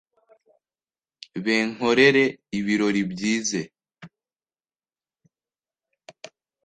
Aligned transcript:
benkorere 1.45 2.23
ibirori 2.57 3.01
byize 3.11 3.61